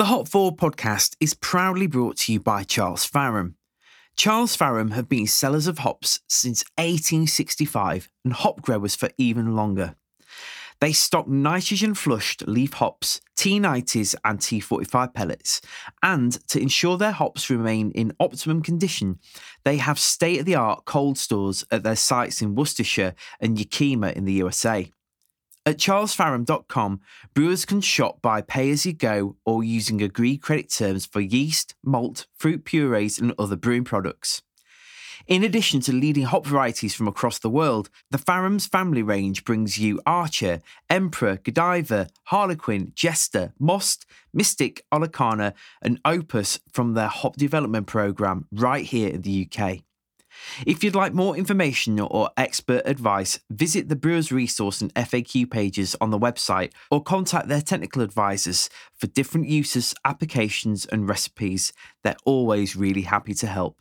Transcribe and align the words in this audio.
The 0.00 0.06
Hop 0.06 0.28
Forward 0.28 0.56
podcast 0.56 1.14
is 1.20 1.34
proudly 1.34 1.86
brought 1.86 2.16
to 2.20 2.32
you 2.32 2.40
by 2.40 2.62
Charles 2.62 3.06
Faram. 3.06 3.56
Charles 4.16 4.56
Faram 4.56 4.92
have 4.92 5.10
been 5.10 5.26
sellers 5.26 5.66
of 5.66 5.80
hops 5.80 6.20
since 6.26 6.64
1865 6.78 8.08
and 8.24 8.32
hop 8.32 8.62
growers 8.62 8.96
for 8.96 9.10
even 9.18 9.54
longer. 9.54 9.96
They 10.80 10.94
stock 10.94 11.28
nitrogen 11.28 11.92
flushed 11.92 12.48
leaf 12.48 12.72
hops, 12.72 13.20
T90s, 13.36 14.14
and 14.24 14.38
T45 14.38 15.12
pellets. 15.12 15.60
And 16.02 16.32
to 16.48 16.58
ensure 16.58 16.96
their 16.96 17.12
hops 17.12 17.50
remain 17.50 17.90
in 17.90 18.16
optimum 18.18 18.62
condition, 18.62 19.18
they 19.64 19.76
have 19.76 19.98
state 19.98 20.40
of 20.40 20.46
the 20.46 20.54
art 20.54 20.86
cold 20.86 21.18
stores 21.18 21.62
at 21.70 21.82
their 21.82 21.94
sites 21.94 22.40
in 22.40 22.54
Worcestershire 22.54 23.14
and 23.38 23.58
Yakima 23.58 24.12
in 24.12 24.24
the 24.24 24.32
USA. 24.32 24.90
At 25.66 25.76
charlesfaram.com, 25.76 27.00
brewers 27.34 27.66
can 27.66 27.82
shop 27.82 28.22
by 28.22 28.40
pay 28.40 28.70
as 28.70 28.86
you 28.86 28.94
go 28.94 29.36
or 29.44 29.62
using 29.62 30.00
agreed 30.00 30.38
credit 30.38 30.70
terms 30.70 31.04
for 31.04 31.20
yeast, 31.20 31.74
malt, 31.84 32.26
fruit 32.34 32.64
purees, 32.64 33.18
and 33.18 33.34
other 33.38 33.56
brewing 33.56 33.84
products. 33.84 34.42
In 35.26 35.44
addition 35.44 35.80
to 35.82 35.92
leading 35.92 36.24
hop 36.24 36.46
varieties 36.46 36.94
from 36.94 37.06
across 37.06 37.38
the 37.38 37.50
world, 37.50 37.90
the 38.10 38.16
Farams 38.16 38.66
family 38.66 39.02
range 39.02 39.44
brings 39.44 39.78
you 39.78 40.00
Archer, 40.06 40.60
Emperor, 40.88 41.36
Godiva, 41.36 42.08
Harlequin, 42.24 42.92
Jester, 42.94 43.52
Most, 43.58 44.06
Mystic, 44.32 44.84
Olicana, 44.92 45.52
and 45.82 46.00
Opus 46.06 46.58
from 46.72 46.94
their 46.94 47.08
hop 47.08 47.36
development 47.36 47.86
program 47.86 48.46
right 48.50 48.86
here 48.86 49.10
in 49.10 49.20
the 49.22 49.46
UK. 49.46 49.80
If 50.66 50.82
you'd 50.84 50.94
like 50.94 51.12
more 51.14 51.36
information 51.36 51.98
or 52.00 52.30
expert 52.36 52.82
advice, 52.84 53.40
visit 53.50 53.88
the 53.88 53.96
Brewers 53.96 54.30
Resource 54.32 54.80
and 54.80 54.92
FAQ 54.94 55.50
pages 55.50 55.96
on 56.00 56.10
the 56.10 56.18
website 56.18 56.72
or 56.90 57.02
contact 57.02 57.48
their 57.48 57.60
technical 57.62 58.02
advisors 58.02 58.68
for 58.96 59.06
different 59.06 59.48
uses, 59.48 59.94
applications, 60.04 60.86
and 60.86 61.08
recipes. 61.08 61.72
They're 62.02 62.16
always 62.24 62.76
really 62.76 63.02
happy 63.02 63.34
to 63.34 63.46
help. 63.46 63.78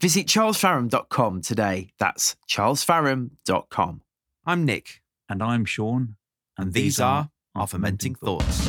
Visit 0.00 0.26
charlesfaram.com 0.26 1.40
today. 1.42 1.90
That's 1.98 2.36
charlesfaram.com. 2.48 4.02
I'm 4.44 4.64
Nick, 4.64 5.02
And 5.28 5.42
I'm 5.42 5.64
Sean. 5.64 6.16
and 6.58 6.72
these 6.72 7.00
are 7.00 7.30
our 7.54 7.66
fermenting 7.66 8.14
thoughts. 8.14 8.68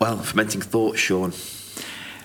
Well, 0.00 0.16
fermenting 0.18 0.62
thoughts, 0.62 0.98
Sean, 0.98 1.32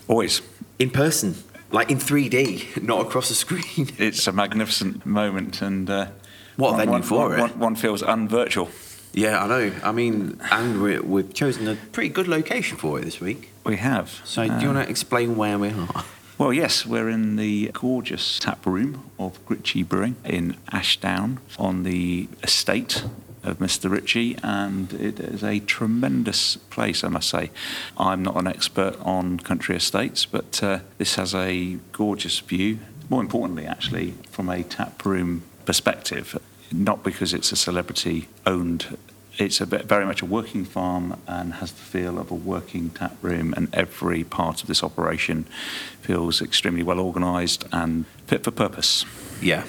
Always. 0.07 0.41
in 0.79 0.89
person, 0.91 1.35
like 1.71 1.91
in 1.91 1.97
3D, 1.97 2.81
not 2.81 3.01
across 3.05 3.29
a 3.31 3.35
screen. 3.35 3.89
It's 3.97 4.27
a 4.27 4.31
magnificent 4.31 5.05
moment, 5.05 5.61
and 5.61 5.89
uh, 5.89 6.07
What 6.55 6.69
a 6.69 6.71
one, 6.71 6.77
venue 6.77 6.91
one- 6.93 7.01
for 7.03 7.29
one- 7.37 7.49
it. 7.49 7.57
One, 7.57 7.75
feels 7.75 8.01
unvirtual. 8.01 8.69
Yeah, 9.13 9.43
I 9.43 9.47
know. 9.47 9.71
I 9.83 9.91
mean, 9.93 10.39
and 10.51 10.81
we 10.81 10.99
we've 10.99 11.33
chosen 11.33 11.67
a 11.67 11.75
pretty 11.91 12.09
good 12.09 12.27
location 12.27 12.77
for 12.77 12.99
it 12.99 13.03
this 13.05 13.19
week. 13.21 13.49
We 13.65 13.77
have. 13.77 14.21
So, 14.25 14.45
do 14.45 14.51
Uh, 14.53 14.59
you 14.61 14.67
want 14.73 14.85
to 14.85 14.89
explain 14.89 15.35
where 15.35 15.57
we 15.59 15.69
are? 15.69 16.03
Well, 16.37 16.51
yes, 16.51 16.85
we're 16.85 17.07
in 17.09 17.37
the 17.37 17.71
gorgeous 17.73 18.39
tap 18.39 18.65
room 18.65 19.03
of 19.17 19.39
Gritchie 19.45 19.83
Brewing 19.83 20.15
in 20.25 20.57
Ashdown 20.69 21.39
on 21.57 21.83
the 21.83 22.27
estate 22.43 23.05
of 23.45 23.59
Mr. 23.59 23.89
Ritchie, 23.89 24.37
and 24.43 24.91
it 24.93 25.19
is 25.19 25.43
a 25.43 25.59
tremendous 25.59 26.57
place, 26.57 27.03
I 27.03 27.09
must 27.09 27.29
say. 27.29 27.51
I'm 27.97 28.23
not 28.23 28.35
an 28.35 28.47
expert 28.47 28.97
on 29.01 29.39
country 29.39 29.75
estates, 29.75 30.25
but 30.25 30.61
uh, 30.63 30.79
this 30.97 31.15
has 31.15 31.33
a 31.33 31.77
gorgeous 31.91 32.39
view. 32.39 32.79
More 33.09 33.21
importantly, 33.21 33.65
actually, 33.65 34.15
from 34.31 34.49
a 34.49 34.63
tap 34.63 35.05
room 35.05 35.43
perspective, 35.65 36.39
not 36.71 37.03
because 37.03 37.33
it's 37.33 37.51
a 37.51 37.55
celebrity 37.55 38.27
owned 38.45 38.97
it's 39.37 39.59
bit, 39.59 39.85
very 39.85 40.05
much 40.05 40.21
a 40.21 40.25
working 40.25 40.65
farm 40.65 41.19
and 41.27 41.55
has 41.55 41.71
the 41.71 41.81
feel 41.81 42.19
of 42.19 42.31
a 42.31 42.35
working 42.35 42.89
tap 42.89 43.17
room, 43.21 43.53
and 43.55 43.73
every 43.73 44.23
part 44.23 44.61
of 44.61 44.67
this 44.67 44.83
operation 44.83 45.43
feels 46.01 46.41
extremely 46.41 46.83
well 46.83 46.99
organised 46.99 47.65
and 47.71 48.05
fit 48.27 48.43
for 48.43 48.51
purpose. 48.51 49.05
Yeah. 49.41 49.65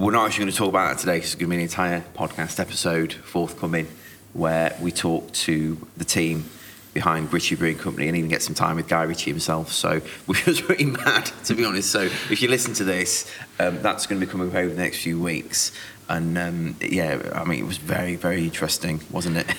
We're 0.00 0.12
not 0.12 0.28
actually 0.28 0.44
going 0.44 0.52
to 0.52 0.56
talk 0.56 0.68
about 0.70 0.92
that 0.94 0.98
today 0.98 1.16
because 1.16 1.34
it's 1.34 1.34
going 1.34 1.50
to 1.50 1.56
be 1.56 1.56
an 1.56 1.62
entire 1.62 2.02
podcast 2.14 2.58
episode 2.58 3.12
forthcoming 3.12 3.86
where 4.32 4.74
we 4.80 4.92
talk 4.92 5.30
to 5.32 5.86
the 5.98 6.06
team 6.06 6.46
behind 6.94 7.28
Gritchie 7.28 7.54
Brewing 7.54 7.76
Company 7.76 8.08
and 8.08 8.16
even 8.16 8.30
get 8.30 8.40
some 8.40 8.54
time 8.54 8.76
with 8.76 8.88
Guy 8.88 9.02
Ritchie 9.02 9.30
himself. 9.30 9.70
So 9.72 10.00
we're 10.26 10.36
just 10.36 10.62
pretty 10.62 10.86
mad, 10.86 11.26
to 11.44 11.54
be 11.54 11.66
honest. 11.66 11.90
So 11.90 12.00
if 12.00 12.40
you 12.40 12.48
listen 12.48 12.72
to 12.74 12.84
this, 12.84 13.30
um, 13.58 13.82
that's 13.82 14.06
going 14.06 14.18
to 14.18 14.26
be 14.26 14.32
coming 14.32 14.48
up 14.48 14.54
over 14.54 14.70
the 14.70 14.80
next 14.80 15.02
few 15.02 15.20
weeks. 15.20 15.70
And 16.08 16.38
um, 16.38 16.76
yeah, 16.80 17.32
I 17.34 17.44
mean, 17.44 17.58
it 17.60 17.66
was 17.66 17.76
very, 17.76 18.16
very 18.16 18.44
interesting, 18.44 19.02
wasn't 19.10 19.36
it? 19.36 19.54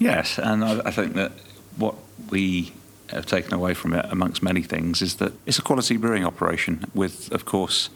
Yes, 0.00 0.40
and 0.40 0.64
I, 0.64 0.80
I 0.86 0.90
think 0.90 1.14
that 1.14 1.30
what 1.76 1.94
we 2.30 2.72
have 3.14 3.26
taken 3.26 3.54
away 3.54 3.74
from 3.74 3.92
it, 3.94 4.06
amongst 4.10 4.42
many 4.42 4.62
things, 4.62 5.02
is 5.02 5.16
that 5.16 5.32
it's 5.46 5.58
a 5.58 5.62
quality 5.62 5.96
brewing 5.96 6.24
operation 6.24 6.84
with, 6.94 7.32
of 7.32 7.44
course, 7.44 7.90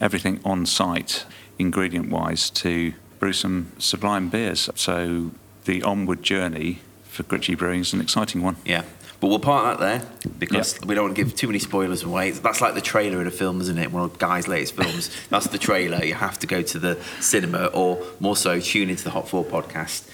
everything 0.00 0.40
on 0.44 0.66
site, 0.66 1.24
ingredient 1.58 2.10
wise, 2.10 2.50
to 2.50 2.92
brew 3.18 3.32
some 3.32 3.72
sublime 3.78 4.28
beers. 4.28 4.68
So 4.74 5.30
the 5.64 5.82
onward 5.82 6.22
journey 6.22 6.80
for 7.04 7.22
Gritchie 7.22 7.54
Brewing 7.54 7.80
is 7.80 7.92
an 7.92 8.00
exciting 8.00 8.42
one. 8.42 8.56
Yeah. 8.64 8.84
But 9.18 9.28
we'll 9.28 9.38
park 9.38 9.78
that 9.78 9.80
there 9.80 10.30
because 10.38 10.78
we 10.82 10.94
don't 10.94 11.04
want 11.04 11.16
to 11.16 11.24
give 11.24 11.34
too 11.34 11.46
many 11.46 11.58
spoilers 11.58 12.02
away. 12.02 12.32
That's 12.32 12.60
like 12.60 12.74
the 12.74 12.82
trailer 12.82 13.20
in 13.22 13.26
a 13.26 13.30
film, 13.30 13.62
isn't 13.62 13.78
it? 13.78 13.90
One 13.90 14.02
of 14.02 14.18
Guy's 14.18 14.46
latest 14.46 14.76
films. 14.76 15.10
That's 15.30 15.46
the 15.46 15.56
trailer. 15.56 16.04
You 16.04 16.14
have 16.14 16.38
to 16.40 16.46
go 16.46 16.60
to 16.60 16.78
the 16.78 17.02
cinema 17.20 17.66
or 17.66 18.04
more 18.20 18.36
so 18.36 18.60
tune 18.60 18.90
into 18.90 19.04
the 19.04 19.10
Hop 19.10 19.28
Forward 19.28 19.50
podcast 19.50 20.06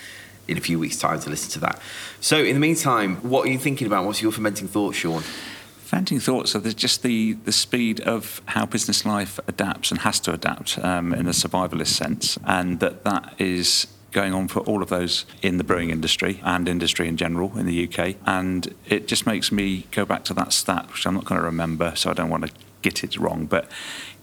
in 0.49 0.59
a 0.59 0.61
few 0.61 0.79
weeks' 0.79 0.99
time 0.99 1.21
to 1.21 1.31
listen 1.31 1.51
to 1.53 1.61
that. 1.61 1.81
So, 2.21 2.39
in 2.39 2.55
the 2.55 2.61
meantime, 2.61 3.17
what 3.17 3.47
are 3.47 3.51
you 3.51 3.59
thinking 3.59 3.87
about? 3.87 4.05
What's 4.05 4.23
your 4.23 4.33
fermenting 4.33 4.69
thoughts, 4.69 4.97
Sean? 4.99 5.23
Fanting 5.23 6.21
thoughts 6.21 6.57
are 6.57 6.61
just 6.61 7.03
the, 7.03 7.35
the 7.45 7.53
speed 7.53 8.01
of 8.01 8.41
how 8.47 8.65
business 8.65 9.05
life 9.05 9.39
adapts 9.47 9.91
and 9.91 10.01
has 10.01 10.19
to 10.21 10.33
adapt 10.33 10.79
um, 10.79 11.13
in 11.13 11.27
a 11.27 11.33
survivalist 11.33 11.89
sense, 11.89 12.39
and 12.47 12.81
that 12.81 13.05
that 13.05 13.35
is 13.39 13.87
going 14.13 14.35
on 14.35 14.49
for 14.49 14.61
all 14.61 14.83
of 14.83 14.89
those 14.89 15.25
in 15.43 15.57
the 15.59 15.65
brewing 15.65 15.91
industry 15.91 16.41
and 16.45 16.69
industry 16.69 17.09
in 17.09 17.17
general 17.17 17.59
in 17.59 17.67
the 17.67 17.89
UK. 17.89 18.17
And 18.27 18.75
it 18.87 19.09
just 19.09 19.27
makes 19.27 19.51
me 19.51 19.87
go 19.91 20.05
back 20.05 20.25
to 20.25 20.35
that 20.35 20.53
stat, 20.53 20.89
which 20.91 21.07
I'm 21.07 21.15
not 21.15 21.25
going 21.25 21.41
to 21.41 21.45
remember, 21.45 21.95
so 21.97 22.11
I 22.11 22.15
don't 22.15 22.31
want 22.31 22.47
to 22.47 22.53
get 22.83 23.03
it 23.03 23.17
wrong. 23.17 23.47
But 23.47 23.71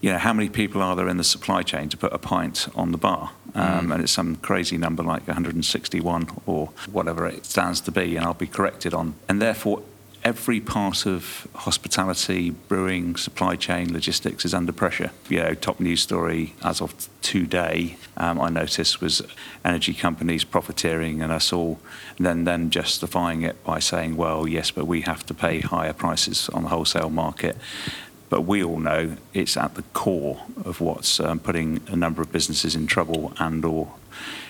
you 0.00 0.12
know, 0.12 0.18
how 0.18 0.32
many 0.32 0.48
people 0.48 0.82
are 0.82 0.96
there 0.96 1.08
in 1.08 1.16
the 1.16 1.24
supply 1.24 1.62
chain 1.62 1.88
to 1.90 1.96
put 1.96 2.12
a 2.12 2.18
pint 2.18 2.68
on 2.74 2.92
the 2.92 2.98
bar? 2.98 3.32
Um, 3.54 3.90
And 3.90 4.02
it's 4.02 4.12
some 4.12 4.36
crazy 4.36 4.78
number 4.78 5.02
like 5.02 5.26
161 5.26 6.28
or 6.46 6.70
whatever 6.92 7.26
it 7.26 7.44
stands 7.44 7.80
to 7.82 7.90
be, 7.90 8.16
and 8.16 8.24
I'll 8.24 8.34
be 8.34 8.46
corrected 8.46 8.94
on. 8.94 9.14
And 9.28 9.42
therefore, 9.42 9.82
every 10.22 10.60
part 10.60 11.06
of 11.06 11.46
hospitality, 11.54 12.50
brewing, 12.50 13.16
supply 13.16 13.56
chain, 13.56 13.92
logistics 13.92 14.44
is 14.44 14.52
under 14.52 14.72
pressure. 14.72 15.10
You 15.28 15.40
know, 15.40 15.54
top 15.54 15.80
news 15.80 16.02
story 16.02 16.54
as 16.62 16.80
of 16.80 17.08
today, 17.22 17.96
um, 18.16 18.40
I 18.40 18.50
noticed 18.50 19.00
was 19.00 19.22
energy 19.64 19.94
companies 19.94 20.44
profiteering, 20.44 21.22
and 21.22 21.32
us 21.32 21.52
all 21.52 21.78
then 22.18 22.44
then 22.44 22.70
justifying 22.70 23.42
it 23.42 23.62
by 23.64 23.78
saying, 23.78 24.16
well, 24.16 24.46
yes, 24.46 24.70
but 24.70 24.86
we 24.86 25.02
have 25.02 25.24
to 25.26 25.34
pay 25.34 25.60
higher 25.60 25.92
prices 25.92 26.48
on 26.50 26.64
the 26.64 26.68
wholesale 26.68 27.10
market. 27.10 27.56
But 28.28 28.42
we 28.42 28.62
all 28.62 28.78
know 28.78 29.16
it's 29.34 29.56
at 29.56 29.74
the 29.74 29.82
core 29.92 30.42
of 30.64 30.80
what's 30.80 31.18
um, 31.18 31.40
putting 31.40 31.80
a 31.88 31.96
number 31.96 32.22
of 32.22 32.30
businesses 32.30 32.76
in 32.76 32.86
trouble 32.86 33.32
and/or 33.38 33.92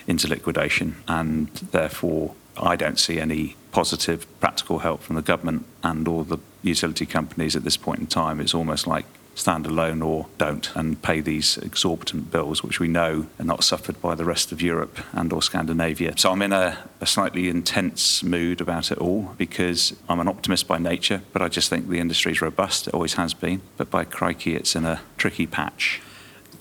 into 0.06 0.28
liquidation, 0.28 0.96
and 1.06 1.48
therefore 1.72 2.34
I 2.56 2.76
don't 2.76 2.98
see 2.98 3.20
any 3.20 3.56
positive 3.72 4.26
practical 4.40 4.80
help 4.80 5.02
from 5.02 5.16
the 5.16 5.22
government 5.22 5.64
and 5.82 6.06
all 6.08 6.24
the 6.24 6.38
utility 6.62 7.06
companies 7.06 7.56
at 7.56 7.64
this 7.64 7.76
point 7.76 8.00
in 8.00 8.06
time. 8.06 8.40
It's 8.40 8.54
almost 8.54 8.86
like 8.86 9.06
stand 9.34 9.66
alone 9.66 10.02
or 10.02 10.26
don't 10.38 10.74
and 10.76 11.00
pay 11.02 11.20
these 11.20 11.56
exorbitant 11.58 12.30
bills, 12.30 12.62
which 12.62 12.78
we 12.78 12.88
know 12.88 13.26
are 13.38 13.44
not 13.44 13.64
suffered 13.64 14.00
by 14.02 14.14
the 14.14 14.24
rest 14.24 14.52
of 14.52 14.60
Europe 14.60 14.98
and 15.12 15.32
or 15.32 15.42
Scandinavia. 15.42 16.12
So 16.16 16.30
I'm 16.32 16.42
in 16.42 16.52
a, 16.52 16.78
a 17.00 17.06
slightly 17.06 17.48
intense 17.48 18.22
mood 18.22 18.60
about 18.60 18.90
it 18.90 18.98
all 18.98 19.34
because 19.38 19.96
I'm 20.08 20.20
an 20.20 20.28
optimist 20.28 20.68
by 20.68 20.78
nature, 20.78 21.22
but 21.32 21.42
I 21.42 21.48
just 21.48 21.70
think 21.70 21.88
the 21.88 22.00
industry 22.00 22.32
is 22.32 22.42
robust. 22.42 22.88
It 22.88 22.94
always 22.94 23.14
has 23.14 23.32
been. 23.34 23.62
But 23.76 23.90
by 23.90 24.04
crikey, 24.04 24.54
it's 24.56 24.76
in 24.76 24.84
a 24.84 25.00
tricky 25.16 25.46
patch. 25.46 26.02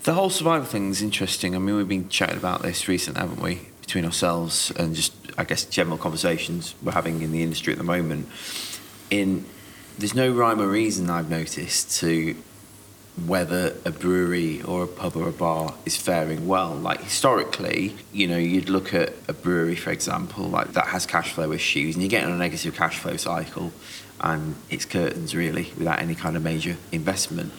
The 0.03 0.13
whole 0.13 0.29
survival 0.29 0.65
thing 0.65 0.89
is 0.89 1.01
interesting. 1.01 1.55
I 1.55 1.59
mean, 1.59 1.75
we've 1.75 1.87
been 1.87 2.07
chatting 2.07 2.37
about 2.37 2.61
this 2.61 2.87
recently, 2.87 3.19
haven't 3.19 3.41
we? 3.41 3.67
Between 3.89 4.05
ourselves 4.05 4.71
and 4.77 4.93
just, 4.93 5.13
I 5.35 5.43
guess, 5.43 5.65
general 5.65 5.97
conversations 5.97 6.75
we're 6.83 6.91
having 6.91 7.23
in 7.23 7.31
the 7.31 7.41
industry 7.41 7.73
at 7.73 7.79
the 7.79 7.83
moment. 7.83 8.27
In 9.09 9.45
there's 9.97 10.13
no 10.13 10.31
rhyme 10.31 10.61
or 10.61 10.67
reason 10.67 11.09
I've 11.09 11.31
noticed 11.31 11.99
to 12.01 12.35
whether 13.25 13.75
a 13.85 13.89
brewery 13.89 14.61
or 14.61 14.83
a 14.83 14.87
pub 14.87 15.15
or 15.15 15.27
a 15.27 15.31
bar 15.31 15.73
is 15.87 15.97
faring 15.97 16.47
well. 16.47 16.75
Like 16.75 17.01
historically, 17.01 17.95
you 18.13 18.27
know, 18.27 18.37
you'd 18.37 18.69
look 18.69 18.93
at 18.93 19.13
a 19.27 19.33
brewery, 19.33 19.75
for 19.75 19.89
example, 19.89 20.45
like 20.47 20.73
that 20.73 20.89
has 20.89 21.07
cash 21.07 21.33
flow 21.33 21.51
issues, 21.51 21.95
and 21.95 22.03
you're 22.03 22.11
getting 22.11 22.31
a 22.31 22.37
negative 22.37 22.75
cash 22.75 22.99
flow 22.99 23.17
cycle, 23.17 23.71
and 24.21 24.53
it's 24.69 24.85
curtains 24.85 25.33
really 25.35 25.73
without 25.79 25.99
any 25.99 26.13
kind 26.13 26.37
of 26.37 26.43
major 26.43 26.77
investment, 26.91 27.51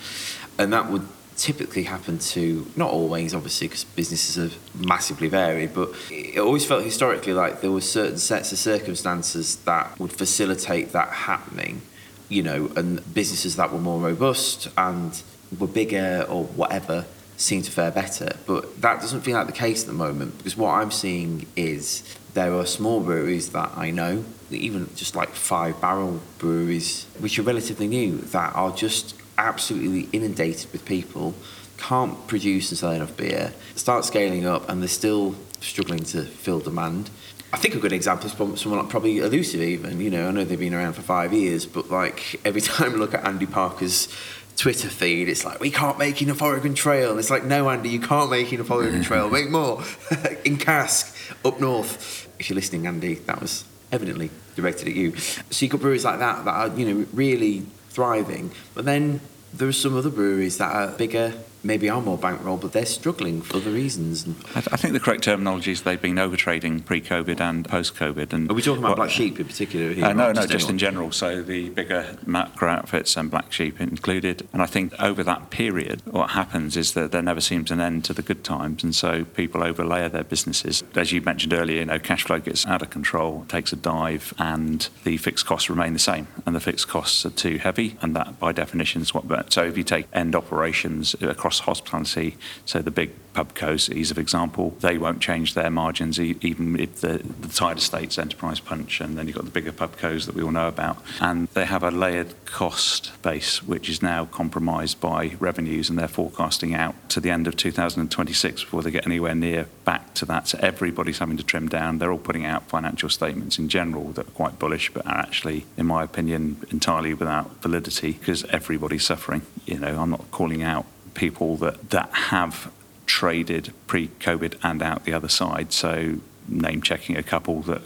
and 0.59 0.73
that 0.73 0.89
would 0.93 1.09
typically 1.41 1.85
happened 1.85 2.21
to, 2.21 2.67
not 2.77 2.91
always, 2.91 3.35
obviously, 3.35 3.67
because 3.67 3.85
businesses 3.85 4.37
are 4.39 4.57
massively 4.75 5.27
varied, 5.27 5.73
but 5.75 5.91
it 6.11 6.39
always 6.39 6.67
felt 6.67 6.85
historically 6.85 7.33
like 7.33 7.63
there 7.63 7.71
were 7.71 7.81
certain 7.81 8.19
sets 8.19 8.53
of 8.53 8.59
circumstances 8.59 9.57
that 9.65 9.99
would 9.99 10.13
facilitate 10.13 10.93
that 10.93 11.09
happening, 11.09 11.81
you 12.29 12.43
know, 12.43 12.71
and 12.77 13.15
businesses 13.15 13.57
that 13.57 13.73
were 13.73 13.79
more 13.79 14.01
robust 14.01 14.69
and 14.77 15.23
were 15.59 15.67
bigger 15.67 16.27
or 16.29 16.45
whatever 16.45 17.07
seem 17.39 17.63
to 17.63 17.71
fare 17.71 17.91
better. 17.91 18.37
But 18.47 18.83
that 18.83 19.01
doesn't 19.01 19.23
feel 19.23 19.35
like 19.35 19.47
the 19.47 19.53
case 19.53 19.81
at 19.83 19.87
the 19.87 19.95
moment 19.95 20.37
because 20.37 20.59
what 20.59 20.73
I'm 20.73 20.91
seeing 20.91 21.47
is 21.57 22.03
there 22.35 22.53
are 22.53 22.67
small 22.67 23.01
breweries 23.01 23.51
that 23.53 23.73
I 23.77 23.91
know, 23.91 24.27
even 24.51 24.95
just 24.95 25.17
like 25.17 25.31
five 25.31 25.81
barrel 25.81 26.21
breweries, 26.39 27.07
which 27.19 27.39
are 27.39 27.43
relatively 27.43 27.89
new, 27.89 28.19
that 28.19 28.55
are 28.55 28.77
just 28.77 29.15
absolutely 29.41 30.09
inundated 30.13 30.71
with 30.73 30.85
people, 30.85 31.35
can't 31.77 32.27
produce 32.29 32.71
and 32.71 32.79
sell 32.79 32.93
enough 32.93 33.17
beer, 33.17 33.53
start 33.75 34.05
scaling 34.05 34.47
up, 34.47 34.69
and 34.69 34.81
they're 34.81 34.89
still 34.89 35.35
struggling 35.61 36.05
to 36.05 36.25
fill 36.25 36.61
demand. 36.61 37.11
I 37.53 37.57
think 37.57 37.75
a 37.75 37.79
good 37.79 37.93
example 37.93 38.27
is 38.27 38.61
someone 38.61 38.81
like 38.81 38.89
probably 38.89 39.19
Elusive 39.19 39.61
even, 39.61 40.01
you 40.01 40.11
know, 40.11 40.29
I 40.29 40.31
know 40.31 40.45
they've 40.45 40.59
been 40.59 40.75
around 40.75 40.93
for 40.93 41.03
five 41.03 41.33
years, 41.33 41.67
but 41.67 41.91
like 41.91 42.41
every 42.45 42.61
time 42.61 42.95
I 42.95 42.97
look 42.97 43.15
at 43.15 43.27
Andy 43.27 43.47
Parker's 43.47 44.09
Twitter 44.57 44.89
feed, 44.89 45.29
it's 45.29 45.45
like, 45.45 45.59
we 45.59 45.71
can't 45.71 45.99
make 45.99 46.23
enough 46.23 46.43
Oregon 46.43 46.75
Trail. 46.75 47.11
And 47.11 47.19
it's 47.19 47.31
like, 47.31 47.45
no, 47.45 47.69
Andy, 47.71 47.89
you 47.89 48.01
can't 48.01 48.31
make 48.31 48.53
enough 48.53 48.71
Oregon 48.71 49.03
Trail. 49.03 49.29
Make 49.29 49.51
more. 49.51 49.83
in 50.45 50.59
cask, 50.59 51.17
up 51.45 51.61
north. 51.61 52.29
If 52.39 52.51
you're 52.51 52.55
listening, 52.55 52.87
Andy, 52.87 53.15
that 53.15 53.41
was 53.41 53.65
evidently 53.91 54.31
directed 54.55 54.89
at 54.89 54.95
you. 54.95 55.17
So 55.17 55.65
you've 55.65 55.73
got 55.73 55.81
breweries 55.81 56.05
like 56.05 56.21
that 56.21 56.45
that 56.45 56.55
are, 56.55 56.79
you 56.79 56.95
know, 56.95 57.07
really 57.13 57.67
thriving. 57.91 58.53
But 58.75 58.85
then 58.85 59.21
there 59.53 59.69
are 59.69 59.73
some 59.73 59.97
other 59.97 60.11
breweries 60.11 60.59
that 60.59 60.73
are 60.73 60.89
bigger, 60.89 61.35
maybe 61.63 61.89
are 61.89 62.01
more 62.01 62.19
bankroll, 62.19 62.57
but 62.57 62.73
they're 62.73 62.87
struggling 62.87 63.43
for 63.43 63.59
other 63.59 63.71
reasons. 63.71 64.27
I, 64.55 64.59
I, 64.59 64.77
think 64.77 64.93
the 64.93 65.01
correct 65.01 65.25
terminology 65.25 65.73
is 65.73 65.83
they've 65.83 66.01
been 66.01 66.17
overtrading 66.17 66.85
pre-COVID 66.85 67.41
and 67.41 67.69
post-COVID. 67.69 68.33
And 68.33 68.51
are 68.51 68.55
we 68.55 68.63
talking 68.63 68.83
about 68.83 68.91
what, 68.91 68.97
Black 68.97 69.11
Sheep 69.11 69.39
in 69.39 69.47
particular? 69.47 69.93
Here, 69.93 70.05
uh, 70.05 70.13
no, 70.13 70.33
no, 70.33 70.43
just, 70.43 70.49
just 70.49 70.71
in 70.71 70.79
general. 70.79 71.13
So 71.13 71.43
the 71.43 71.71
bigger 71.71 72.17
macro 72.27 72.71
outfits 72.71 73.17
and 73.17 73.31
Black 73.31 73.53
Sheep 73.53 73.81
included. 73.81 74.49
And 74.53 74.63
I 74.63 74.67
think 74.67 74.95
over 75.01 75.23
that 75.25 75.51
period, 75.51 76.03
what 76.07 76.31
happens 76.31 76.77
is 76.77 76.93
that 76.95 77.13
there 77.13 77.23
never 77.23 77.41
seems 77.41 77.71
an 77.71 77.81
end 77.81 78.05
to 78.07 78.15
the 78.15 78.23
good 78.23 78.45
times, 78.45 78.83
and 78.83 78.95
so 78.95 79.25
people 79.25 79.61
overlayer 79.61 80.11
their 80.11 80.25
businesses. 80.25 80.83
As 80.95 81.13
you 81.13 81.21
mentioned 81.21 81.53
earlier, 81.53 81.81
you 81.81 81.87
know, 81.87 81.99
cash 81.99 82.25
flow 82.25 82.39
gets 82.39 82.67
out 82.67 82.83
of 82.83 82.91
control, 82.91 83.45
takes 83.49 83.73
a 83.73 83.77
dive, 83.77 84.35
and 84.39 84.89
the 85.05 85.17
fixed 85.17 85.47
costs 85.47 85.69
remain 85.69 85.93
the 85.93 85.99
same. 85.99 86.29
And 86.47 86.55
the 86.55 86.61
fixed 86.61 86.89
costs 86.89 87.25
are 87.27 87.31
too 87.31 87.59
heavy, 87.59 87.97
and 88.01 88.15
that 88.17 88.39
by 88.39 88.53
definition 88.53 89.03
is 89.03 89.15
what. 89.15 89.53
So 89.53 89.65
if 89.65 89.77
you 89.77 89.85
take 89.85 90.07
end 90.13 90.35
operations 90.35 91.15
across 91.21 91.50
hospitality, 91.59 92.37
so 92.65 92.81
the 92.81 92.91
big 92.91 93.11
pubcos, 93.35 93.93
ease 93.95 94.11
of 94.11 94.19
example, 94.19 94.75
they 94.81 94.99
won't 94.99 95.21
change 95.21 95.55
their 95.55 95.71
margins 95.71 96.19
even 96.19 96.79
if 96.79 97.01
the, 97.01 97.19
the 97.41 97.49
tied 97.49 97.79
estates 97.79 98.19
enterprise 98.19 98.61
punch, 98.61 99.01
and 99.01 99.17
then 99.17 99.27
you've 99.27 99.37
got 99.37 99.45
the 99.45 99.51
bigger 99.51 99.73
pubcos 99.73 100.27
that 100.27 100.35
we 100.35 100.43
all 100.43 100.51
know 100.51 100.69
about, 100.69 100.99
and 101.21 101.49
they 101.49 101.65
have 101.65 101.83
a 101.83 101.91
layered 101.91 102.35
cost 102.45 103.13
base 103.23 103.63
which 103.63 103.89
is 103.89 104.03
now 104.03 104.25
compromised 104.27 105.01
by 105.01 105.37
revenues, 105.39 105.89
and 105.89 105.99
they're 105.99 106.09
forecasting 106.09 106.75
out 106.75 106.95
to 107.09 107.21
the 107.21 107.31
end 107.31 107.47
of 107.47 107.57
2026 107.57 108.65
before 108.65 108.83
they 108.83 108.91
get 108.91 109.07
anywhere 109.07 109.35
near 109.35 109.67
back 109.85 110.13
to 110.15 110.25
that. 110.25 110.49
So 110.49 110.59
everybody's 110.61 111.19
having 111.19 111.37
to 111.37 111.45
trim 111.45 111.69
down. 111.69 111.99
They're 111.99 112.13
all 112.13 112.19
putting 112.19 112.45
out 112.45 112.69
financial 112.69 113.09
statements 113.09 113.59
in 113.59 113.69
general 113.69 114.11
that 114.13 114.29
are 114.29 114.33
quite 114.33 114.59
bullish, 114.59 114.93
but 114.93 115.07
are 115.07 115.19
actually, 115.19 115.67
in 115.77 115.87
my 115.87 116.03
opinion, 116.03 116.65
entirely 116.71 117.15
without 117.15 117.63
validity 117.63 118.13
because 118.13 118.45
everybody's 118.47 119.05
suffering. 119.05 119.43
You 119.67 119.79
know, 119.79 120.01
I'm 120.01 120.11
not 120.11 120.31
calling 120.31 120.63
out 120.63 120.87
people 121.15 121.57
that, 121.57 121.91
that 121.91 122.11
have 122.13 122.73
traded 123.07 123.73
pre-COVID 123.87 124.55
and 124.63 124.83
out 124.83 125.05
the 125.05 125.13
other 125.13 125.29
side. 125.29 125.73
So 125.73 126.21
name 126.49 126.83
checking 126.83 127.17
a 127.17 127.23
couple 127.23 127.61
that 127.63 127.83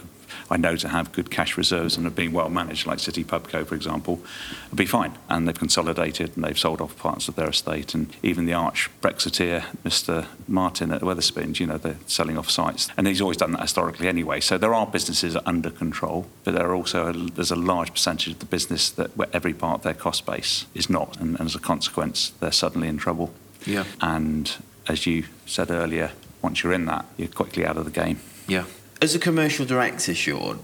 I 0.49 0.57
know 0.57 0.75
to 0.75 0.89
have 0.89 1.11
good 1.11 1.31
cash 1.31 1.57
reserves 1.57 1.97
and 1.97 2.05
have 2.05 2.15
been 2.15 2.31
well 2.31 2.49
managed, 2.49 2.85
like 2.85 2.99
City 2.99 3.23
Pubco, 3.23 3.65
for 3.65 3.75
example, 3.75 4.21
would 4.69 4.77
be 4.77 4.85
fine. 4.85 5.17
And 5.29 5.47
they've 5.47 5.57
consolidated 5.57 6.35
and 6.35 6.43
they've 6.43 6.57
sold 6.57 6.81
off 6.81 6.97
parts 6.97 7.27
of 7.27 7.35
their 7.35 7.49
estate. 7.49 7.93
And 7.93 8.15
even 8.21 8.45
the 8.45 8.53
arch 8.53 8.89
Brexiteer, 9.01 9.63
Mr. 9.83 10.27
Martin 10.47 10.91
at 10.91 11.01
Wetherspoons, 11.01 11.59
you 11.59 11.67
know, 11.67 11.77
they're 11.77 11.97
selling 12.05 12.37
off 12.37 12.49
sites. 12.49 12.89
And 12.97 13.07
he's 13.07 13.21
always 13.21 13.37
done 13.37 13.51
that 13.53 13.61
historically 13.61 14.07
anyway. 14.07 14.39
So 14.39 14.57
there 14.57 14.73
are 14.73 14.85
businesses 14.85 15.35
under 15.45 15.69
control, 15.69 16.27
but 16.43 16.53
there 16.53 16.67
are 16.69 16.75
also 16.75 17.07
a, 17.07 17.13
there's 17.13 17.51
a 17.51 17.55
large 17.55 17.91
percentage 17.91 18.33
of 18.33 18.39
the 18.39 18.45
business 18.45 18.89
that 18.91 19.15
where 19.17 19.29
every 19.33 19.53
part 19.53 19.79
of 19.79 19.83
their 19.83 19.93
cost 19.93 20.25
base 20.25 20.65
is 20.73 20.89
not. 20.89 21.19
And, 21.19 21.39
and 21.39 21.47
as 21.47 21.55
a 21.55 21.59
consequence, 21.59 22.31
they're 22.39 22.51
suddenly 22.51 22.87
in 22.87 22.97
trouble. 22.97 23.33
Yeah. 23.65 23.85
And 24.01 24.51
as 24.87 25.07
you 25.07 25.25
said 25.45 25.71
earlier, 25.71 26.11
once 26.41 26.63
you're 26.63 26.73
in 26.73 26.85
that, 26.85 27.05
you're 27.17 27.27
quickly 27.27 27.65
out 27.65 27.77
of 27.77 27.85
the 27.85 27.91
game. 27.91 28.19
Yeah. 28.47 28.65
As 29.01 29.13
a 29.13 29.19
commercial 29.19 29.65
director, 29.65 30.15
Sean, 30.15 30.59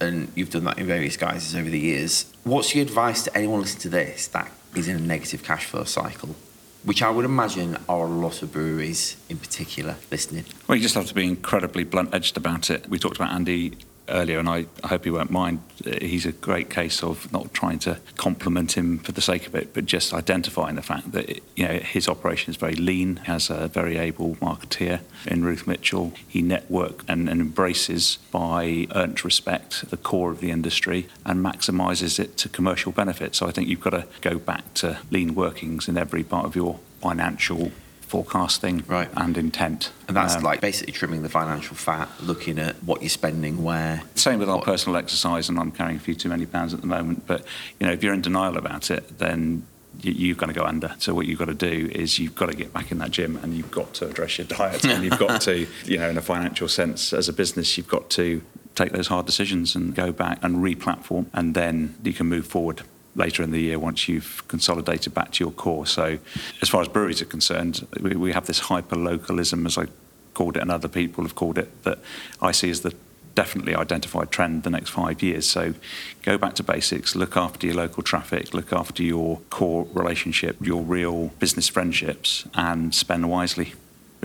and 0.00 0.30
you've 0.34 0.50
done 0.50 0.64
that 0.64 0.78
in 0.78 0.86
various 0.86 1.16
guises 1.16 1.54
over 1.54 1.68
the 1.68 1.78
years, 1.78 2.32
what's 2.44 2.74
your 2.74 2.82
advice 2.82 3.24
to 3.24 3.36
anyone 3.36 3.60
listening 3.60 3.80
to 3.82 3.88
this 3.88 4.28
that 4.28 4.50
is 4.74 4.88
in 4.88 4.96
a 4.96 5.00
negative 5.00 5.42
cash 5.42 5.64
flow 5.64 5.84
cycle? 5.84 6.36
Which 6.84 7.02
I 7.02 7.10
would 7.10 7.24
imagine 7.24 7.76
are 7.88 8.06
a 8.06 8.08
lot 8.08 8.42
of 8.42 8.52
breweries 8.52 9.16
in 9.28 9.38
particular 9.38 9.96
listening. 10.12 10.44
Well, 10.68 10.76
you 10.76 10.82
just 10.82 10.94
have 10.94 11.06
to 11.06 11.14
be 11.14 11.26
incredibly 11.26 11.82
blunt 11.82 12.14
edged 12.14 12.36
about 12.36 12.70
it. 12.70 12.88
We 12.88 13.00
talked 13.00 13.16
about 13.16 13.32
Andy 13.32 13.72
earlier, 14.08 14.38
and 14.38 14.48
I, 14.48 14.66
I 14.82 14.88
hope 14.88 15.04
he 15.04 15.10
won't 15.10 15.30
mind. 15.30 15.60
He's 16.00 16.26
a 16.26 16.32
great 16.32 16.70
case 16.70 17.02
of 17.02 17.30
not 17.32 17.52
trying 17.52 17.78
to 17.80 17.98
compliment 18.16 18.72
him 18.72 18.98
for 18.98 19.12
the 19.12 19.20
sake 19.20 19.46
of 19.46 19.54
it, 19.54 19.74
but 19.74 19.86
just 19.86 20.12
identifying 20.12 20.76
the 20.76 20.82
fact 20.82 21.12
that 21.12 21.40
you 21.56 21.66
know 21.66 21.78
his 21.78 22.08
operation 22.08 22.50
is 22.50 22.56
very 22.56 22.74
lean. 22.74 23.16
Has 23.16 23.50
a 23.50 23.68
very 23.68 23.96
able 23.98 24.36
marketeer 24.36 25.00
in 25.26 25.44
Ruth 25.44 25.66
Mitchell. 25.66 26.12
He 26.28 26.42
networks 26.42 27.04
and, 27.08 27.28
and 27.28 27.40
embraces 27.40 28.18
by 28.30 28.86
earned 28.94 29.24
respect 29.24 29.90
the 29.90 29.96
core 29.96 30.30
of 30.30 30.40
the 30.40 30.50
industry 30.50 31.08
and 31.24 31.44
maximises 31.44 32.18
it 32.18 32.36
to 32.38 32.48
commercial 32.48 32.92
benefit. 32.92 33.34
So 33.34 33.46
I 33.46 33.50
think 33.50 33.68
you've 33.68 33.80
got 33.80 33.90
to 33.90 34.06
go 34.20 34.38
back 34.38 34.74
to 34.74 34.98
lean 35.10 35.34
workings 35.34 35.88
in 35.88 35.96
every 35.96 36.22
part 36.22 36.46
of 36.46 36.56
your 36.56 36.78
financial 37.00 37.72
forecasting 38.06 38.84
right. 38.86 39.08
and 39.16 39.36
intent. 39.36 39.92
And 40.08 40.16
that's 40.16 40.36
um, 40.36 40.42
like 40.42 40.60
basically 40.60 40.92
trimming 40.92 41.22
the 41.22 41.28
financial 41.28 41.74
fat, 41.74 42.08
looking 42.22 42.58
at 42.58 42.76
what 42.84 43.02
you're 43.02 43.08
spending 43.08 43.62
where. 43.62 44.02
Same 44.14 44.38
with 44.38 44.48
our 44.48 44.60
personal 44.60 44.96
exercise, 44.96 45.48
and 45.48 45.58
I'm 45.58 45.72
carrying 45.72 45.96
a 45.96 46.00
few 46.00 46.14
too 46.14 46.28
many 46.28 46.46
pounds 46.46 46.72
at 46.72 46.80
the 46.80 46.86
moment. 46.86 47.26
But 47.26 47.44
you 47.78 47.86
know, 47.86 47.92
if 47.92 48.02
you're 48.02 48.14
in 48.14 48.22
denial 48.22 48.56
about 48.56 48.90
it, 48.90 49.18
then 49.18 49.66
you've 50.00 50.38
got 50.38 50.46
to 50.46 50.52
go 50.52 50.64
under. 50.64 50.94
So 50.98 51.14
what 51.14 51.26
you've 51.26 51.38
got 51.38 51.46
to 51.46 51.54
do 51.54 51.90
is 51.92 52.18
you've 52.18 52.34
got 52.34 52.46
to 52.46 52.56
get 52.56 52.72
back 52.72 52.92
in 52.92 52.98
that 52.98 53.10
gym, 53.10 53.36
and 53.42 53.54
you've 53.54 53.70
got 53.70 53.94
to 53.94 54.08
address 54.08 54.38
your 54.38 54.46
diet, 54.46 54.84
and 54.84 55.02
you've 55.02 55.18
got 55.18 55.40
to, 55.42 55.66
you 55.84 55.98
know, 55.98 56.08
in 56.08 56.16
a 56.16 56.22
financial 56.22 56.68
sense, 56.68 57.12
as 57.12 57.28
a 57.28 57.32
business, 57.32 57.76
you've 57.76 57.88
got 57.88 58.08
to 58.10 58.42
take 58.74 58.92
those 58.92 59.08
hard 59.08 59.24
decisions 59.24 59.74
and 59.74 59.94
go 59.94 60.12
back 60.12 60.38
and 60.42 60.62
re-platform, 60.62 61.30
and 61.32 61.54
then 61.54 61.96
you 62.04 62.12
can 62.12 62.26
move 62.26 62.46
forward 62.46 62.82
later 63.16 63.42
in 63.42 63.50
the 63.50 63.60
year 63.60 63.78
once 63.78 64.08
you've 64.08 64.46
consolidated 64.48 65.14
back 65.14 65.32
to 65.32 65.44
your 65.44 65.52
core. 65.52 65.86
So, 65.86 66.18
as 66.62 66.68
far 66.68 66.82
as 66.82 66.88
breweries 66.88 67.22
are 67.22 67.26
concerned, 67.26 67.86
we, 68.00 68.10
we 68.14 68.32
have 68.32 68.46
this 68.46 68.60
hyper 68.60 68.96
localism, 68.96 69.66
as 69.66 69.78
I 69.78 69.86
called 70.34 70.56
it, 70.56 70.62
and 70.62 70.70
other 70.70 70.88
people 70.88 71.24
have 71.24 71.34
called 71.34 71.58
it, 71.58 71.82
that 71.84 71.98
I 72.40 72.52
see 72.52 72.70
as 72.70 72.82
the 72.82 72.94
definitely 73.34 73.74
identified 73.74 74.30
trend 74.30 74.64
the 74.64 74.70
next 74.70 74.90
five 74.90 75.22
years. 75.22 75.48
So 75.48 75.74
go 76.22 76.38
back 76.38 76.54
to 76.54 76.62
basics, 76.62 77.14
look 77.14 77.36
after 77.36 77.66
your 77.66 77.76
local 77.76 78.02
traffic, 78.02 78.54
look 78.54 78.72
after 78.72 79.02
your 79.02 79.40
core 79.50 79.86
relationship, 79.92 80.56
your 80.60 80.82
real 80.82 81.28
business 81.38 81.68
friendships, 81.68 82.48
and 82.54 82.94
spend 82.94 83.28
wisely 83.28 83.74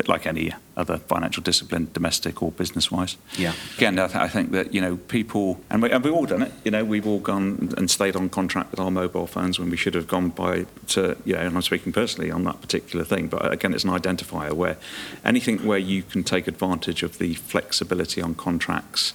bit 0.01 0.09
like 0.09 0.25
any 0.25 0.51
other 0.75 0.97
financial 0.97 1.43
discipline, 1.43 1.87
domestic 1.93 2.41
or 2.41 2.51
business-wise. 2.51 3.17
Yeah. 3.37 3.53
Again, 3.77 3.99
I, 3.99 4.07
th- 4.07 4.15
I 4.15 4.27
think 4.27 4.51
that 4.51 4.73
you 4.73 4.81
know 4.81 4.97
people, 4.97 5.59
and, 5.69 5.81
we, 5.81 5.91
and 5.91 6.03
we've 6.03 6.13
all 6.13 6.25
done 6.25 6.41
it. 6.41 6.51
You 6.63 6.71
know, 6.71 6.83
we've 6.83 7.05
all 7.05 7.19
gone 7.19 7.73
and 7.77 7.89
stayed 7.89 8.15
on 8.15 8.29
contract 8.29 8.71
with 8.71 8.79
our 8.79 8.91
mobile 8.91 9.27
phones 9.27 9.59
when 9.59 9.69
we 9.69 9.77
should 9.77 9.93
have 9.93 10.07
gone 10.07 10.29
by 10.29 10.65
to, 10.87 11.17
you 11.25 11.33
know, 11.35 11.41
and 11.41 11.55
I'm 11.55 11.61
speaking 11.61 11.93
personally 11.93 12.31
on 12.31 12.43
that 12.45 12.61
particular 12.61 13.05
thing. 13.05 13.27
But 13.27 13.51
again, 13.53 13.73
it's 13.73 13.83
an 13.83 13.91
identifier 13.91 14.53
where 14.53 14.77
anything 15.23 15.65
where 15.65 15.77
you 15.77 16.03
can 16.03 16.23
take 16.23 16.47
advantage 16.47 17.03
of 17.03 17.17
the 17.19 17.35
flexibility 17.35 18.21
on 18.21 18.35
contracts. 18.35 19.13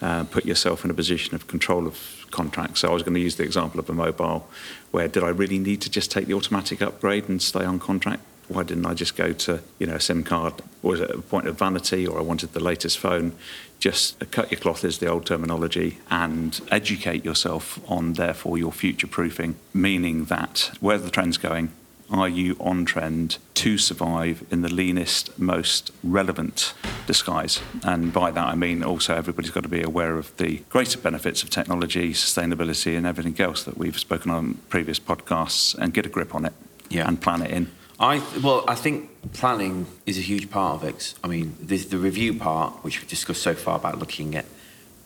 Uh, 0.00 0.24
put 0.24 0.44
yourself 0.44 0.84
in 0.84 0.90
a 0.90 0.94
position 0.94 1.32
of 1.36 1.46
control 1.46 1.86
of 1.86 2.26
contracts. 2.32 2.80
So 2.80 2.88
I 2.88 2.92
was 2.92 3.04
going 3.04 3.14
to 3.14 3.20
use 3.20 3.36
the 3.36 3.44
example 3.44 3.78
of 3.78 3.88
a 3.88 3.92
mobile, 3.92 4.48
where 4.90 5.06
did 5.06 5.22
I 5.22 5.28
really 5.28 5.58
need 5.58 5.80
to 5.82 5.90
just 5.90 6.10
take 6.10 6.26
the 6.26 6.34
automatic 6.34 6.82
upgrade 6.82 7.28
and 7.28 7.40
stay 7.40 7.64
on 7.64 7.78
contract? 7.78 8.22
Why 8.48 8.62
didn't 8.62 8.86
I 8.86 8.94
just 8.94 9.16
go 9.16 9.32
to 9.32 9.60
you 9.78 9.86
know 9.86 9.96
a 9.96 10.00
SIM 10.00 10.24
card? 10.24 10.54
Was 10.82 11.00
it 11.00 11.10
a 11.10 11.18
point 11.18 11.46
of 11.46 11.58
vanity, 11.58 12.06
or 12.06 12.18
I 12.18 12.22
wanted 12.22 12.52
the 12.52 12.62
latest 12.62 12.98
phone? 12.98 13.32
Just 13.78 14.22
uh, 14.22 14.26
cut 14.30 14.50
your 14.50 14.60
cloth 14.60 14.84
is 14.84 14.98
the 14.98 15.08
old 15.08 15.26
terminology, 15.26 15.98
and 16.10 16.60
educate 16.70 17.24
yourself 17.24 17.80
on 17.90 18.14
therefore 18.14 18.58
your 18.58 18.72
future 18.72 19.06
proofing, 19.06 19.56
meaning 19.72 20.26
that 20.26 20.70
where 20.80 20.98
the 20.98 21.10
trend's 21.10 21.38
going, 21.38 21.72
are 22.12 22.28
you 22.28 22.56
on 22.60 22.84
trend 22.84 23.38
to 23.54 23.78
survive 23.78 24.44
in 24.50 24.60
the 24.60 24.68
leanest, 24.68 25.38
most 25.38 25.90
relevant 26.04 26.74
disguise? 27.06 27.60
And 27.82 28.12
by 28.12 28.30
that 28.30 28.46
I 28.46 28.54
mean 28.54 28.84
also 28.84 29.16
everybody's 29.16 29.50
got 29.50 29.62
to 29.62 29.68
be 29.68 29.82
aware 29.82 30.18
of 30.18 30.36
the 30.36 30.58
greater 30.68 30.98
benefits 30.98 31.42
of 31.42 31.50
technology, 31.50 32.12
sustainability, 32.12 32.96
and 32.96 33.06
everything 33.06 33.40
else 33.40 33.62
that 33.64 33.78
we've 33.78 33.98
spoken 33.98 34.30
on 34.30 34.54
previous 34.68 35.00
podcasts 35.00 35.74
and 35.74 35.94
get 35.94 36.04
a 36.04 36.10
grip 36.10 36.34
on 36.34 36.44
it 36.44 36.52
yeah. 36.90 37.08
and 37.08 37.20
plan 37.20 37.42
it 37.42 37.50
in. 37.50 37.70
I 38.00 38.22
well, 38.42 38.64
I 38.66 38.74
think 38.74 39.10
planning 39.32 39.86
is 40.06 40.18
a 40.18 40.22
huge 40.22 40.50
part 40.50 40.82
of 40.82 40.88
it. 40.88 41.14
I 41.22 41.28
mean, 41.28 41.56
there's 41.60 41.86
the 41.86 41.98
review 41.98 42.38
part, 42.38 42.72
which 42.84 43.00
we've 43.00 43.08
discussed 43.08 43.42
so 43.42 43.54
far 43.54 43.76
about 43.76 43.98
looking 43.98 44.34
at 44.34 44.44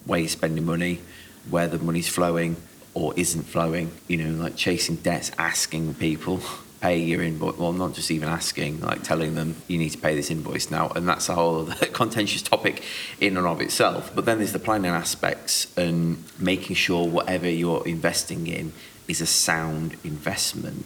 where 0.05 0.19
you're 0.19 0.29
spending 0.29 0.65
money, 0.65 1.01
where 1.49 1.67
the 1.67 1.79
money's 1.79 2.09
flowing 2.09 2.55
or 2.93 3.13
isn't 3.15 3.43
flowing. 3.43 3.91
You 4.07 4.17
know, 4.17 4.43
like 4.43 4.55
chasing 4.55 4.95
debts, 4.95 5.31
asking 5.37 5.95
people 5.95 6.41
pay 6.81 6.99
your 6.99 7.21
invoice. 7.21 7.57
Well, 7.57 7.73
not 7.73 7.93
just 7.93 8.09
even 8.09 8.29
asking, 8.29 8.81
like 8.81 9.03
telling 9.03 9.35
them 9.35 9.55
you 9.67 9.77
need 9.77 9.89
to 9.89 9.97
pay 9.97 10.15
this 10.15 10.31
invoice 10.31 10.71
now, 10.71 10.89
and 10.95 11.07
that's 11.07 11.29
a 11.29 11.35
whole 11.35 11.65
contentious 11.93 12.41
topic 12.41 12.83
in 13.19 13.37
and 13.37 13.45
of 13.45 13.61
itself. 13.61 14.11
But 14.15 14.25
then 14.25 14.37
there's 14.39 14.53
the 14.53 14.59
planning 14.59 14.91
aspects 14.91 15.75
and 15.77 16.23
making 16.39 16.75
sure 16.75 17.07
whatever 17.07 17.49
you're 17.49 17.85
investing 17.87 18.47
in 18.47 18.73
is 19.07 19.21
a 19.21 19.25
sound 19.25 19.95
investment. 20.03 20.85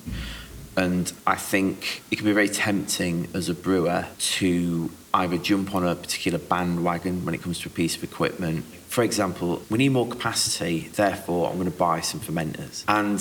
And 0.77 1.11
I 1.27 1.35
think 1.35 2.01
it 2.11 2.15
can 2.17 2.25
be 2.25 2.31
very 2.31 2.49
tempting 2.49 3.27
as 3.33 3.49
a 3.49 3.53
brewer 3.53 4.07
to 4.17 4.91
either 5.13 5.37
jump 5.37 5.75
on 5.75 5.85
a 5.85 5.95
particular 5.95 6.39
bandwagon 6.39 7.25
when 7.25 7.35
it 7.35 7.41
comes 7.41 7.59
to 7.59 7.69
a 7.69 7.71
piece 7.71 7.95
of 7.95 8.03
equipment. 8.03 8.63
For 8.87 9.03
example, 9.03 9.61
we 9.69 9.77
need 9.77 9.89
more 9.89 10.07
capacity, 10.07 10.89
therefore, 10.93 11.49
I'm 11.49 11.55
going 11.55 11.71
to 11.71 11.77
buy 11.77 12.01
some 12.01 12.19
fermenters. 12.19 12.83
And 12.87 13.19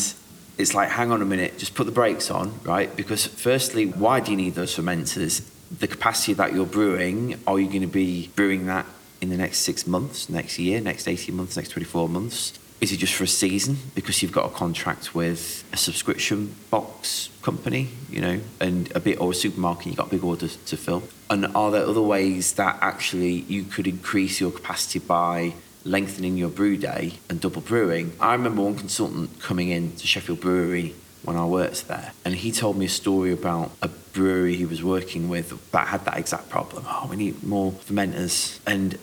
it's 0.58 0.74
like, 0.74 0.90
hang 0.90 1.10
on 1.10 1.22
a 1.22 1.24
minute, 1.24 1.58
just 1.58 1.74
put 1.74 1.86
the 1.86 1.92
brakes 1.92 2.30
on, 2.30 2.60
right? 2.64 2.94
Because, 2.94 3.26
firstly, 3.26 3.86
why 3.86 4.20
do 4.20 4.30
you 4.30 4.36
need 4.36 4.54
those 4.54 4.76
fermenters? 4.76 5.48
The 5.76 5.88
capacity 5.88 6.34
that 6.34 6.52
you're 6.52 6.66
brewing, 6.66 7.40
are 7.46 7.58
you 7.58 7.66
going 7.66 7.82
to 7.82 7.86
be 7.86 8.30
brewing 8.36 8.66
that 8.66 8.86
in 9.20 9.28
the 9.28 9.36
next 9.36 9.58
six 9.58 9.86
months, 9.86 10.28
next 10.28 10.58
year, 10.58 10.80
next 10.80 11.06
18 11.08 11.36
months, 11.36 11.56
next 11.56 11.70
24 11.70 12.08
months? 12.08 12.58
Is 12.80 12.92
it 12.92 12.96
just 12.96 13.14
for 13.14 13.24
a 13.24 13.28
season 13.28 13.76
because 13.94 14.22
you've 14.22 14.32
got 14.32 14.46
a 14.46 14.54
contract 14.54 15.14
with 15.14 15.64
a 15.70 15.76
subscription 15.76 16.54
box 16.70 17.28
company, 17.42 17.88
you 18.08 18.22
know, 18.22 18.40
and 18.58 18.90
a 18.94 19.00
bit 19.00 19.20
or 19.20 19.32
a 19.32 19.34
supermarket, 19.34 19.86
you've 19.86 19.96
got 19.96 20.08
big 20.08 20.24
orders 20.24 20.56
to 20.56 20.78
fill? 20.78 21.02
And 21.28 21.46
are 21.54 21.70
there 21.70 21.84
other 21.84 22.00
ways 22.00 22.54
that 22.54 22.78
actually 22.80 23.32
you 23.32 23.64
could 23.64 23.86
increase 23.86 24.40
your 24.40 24.50
capacity 24.50 24.98
by 24.98 25.52
lengthening 25.84 26.38
your 26.38 26.48
brew 26.48 26.78
day 26.78 27.14
and 27.28 27.38
double 27.38 27.60
brewing? 27.60 28.14
I 28.18 28.32
remember 28.32 28.62
one 28.62 28.76
consultant 28.76 29.40
coming 29.40 29.68
in 29.68 29.94
to 29.96 30.06
Sheffield 30.06 30.40
Brewery 30.40 30.94
when 31.22 31.36
I 31.36 31.44
worked 31.44 31.86
there, 31.86 32.12
and 32.24 32.34
he 32.34 32.50
told 32.50 32.78
me 32.78 32.86
a 32.86 32.90
story 32.90 33.30
about 33.30 33.72
a 33.82 33.88
brewery 33.88 34.56
he 34.56 34.64
was 34.64 34.82
working 34.82 35.28
with 35.28 35.70
that 35.72 35.88
had 35.88 36.06
that 36.06 36.16
exact 36.16 36.48
problem. 36.48 36.84
Oh, 36.88 37.08
we 37.10 37.16
need 37.16 37.42
more 37.42 37.72
fermenters, 37.72 38.58
and 38.66 38.98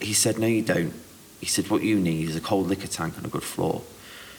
he 0.00 0.12
said, 0.12 0.38
"No, 0.38 0.46
you 0.46 0.60
don't." 0.60 0.92
He 1.42 1.48
said, 1.48 1.68
What 1.70 1.82
you 1.82 1.98
need 1.98 2.28
is 2.28 2.36
a 2.36 2.40
cold 2.40 2.68
liquor 2.68 2.86
tank 2.86 3.16
and 3.16 3.26
a 3.26 3.28
good 3.28 3.42
floor. 3.42 3.82